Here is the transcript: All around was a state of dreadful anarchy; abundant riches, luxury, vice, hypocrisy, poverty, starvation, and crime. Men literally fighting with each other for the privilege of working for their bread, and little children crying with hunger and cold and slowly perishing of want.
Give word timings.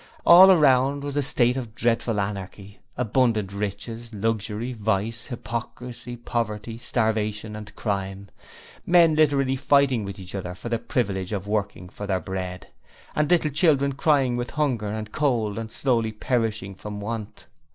All 0.25 0.49
around 0.49 1.03
was 1.03 1.15
a 1.15 1.21
state 1.21 1.57
of 1.57 1.75
dreadful 1.75 2.19
anarchy; 2.19 2.79
abundant 2.97 3.53
riches, 3.53 4.11
luxury, 4.11 4.73
vice, 4.73 5.27
hypocrisy, 5.27 6.15
poverty, 6.17 6.79
starvation, 6.79 7.55
and 7.55 7.75
crime. 7.75 8.27
Men 8.83 9.13
literally 9.15 9.55
fighting 9.55 10.03
with 10.03 10.17
each 10.17 10.33
other 10.33 10.55
for 10.55 10.69
the 10.69 10.79
privilege 10.79 11.31
of 11.31 11.45
working 11.45 11.87
for 11.87 12.07
their 12.07 12.19
bread, 12.19 12.65
and 13.15 13.29
little 13.29 13.51
children 13.51 13.93
crying 13.93 14.35
with 14.35 14.49
hunger 14.49 14.87
and 14.87 15.11
cold 15.11 15.59
and 15.59 15.71
slowly 15.71 16.11
perishing 16.11 16.75
of 16.83 16.91
want. 16.95 17.45